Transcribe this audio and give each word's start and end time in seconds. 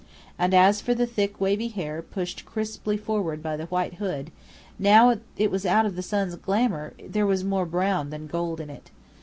And 0.39 0.55
as 0.55 0.81
for 0.81 0.95
the 0.95 1.05
thick 1.05 1.39
wavy 1.39 1.67
hair 1.67 2.01
pushed 2.01 2.43
crisply 2.43 2.97
forward 2.97 3.43
by 3.43 3.55
the 3.55 3.67
white 3.67 3.93
hood, 3.99 4.31
now 4.79 5.19
it 5.37 5.51
was 5.51 5.63
out 5.63 5.85
of 5.85 5.95
the 5.95 6.01
sun's 6.01 6.35
glamour, 6.37 6.93
there 7.07 7.27
was 7.27 7.43
more 7.43 7.67
brown 7.67 8.09
than 8.09 8.25
gold 8.25 8.59
in 8.59 8.71
it. 8.71 8.89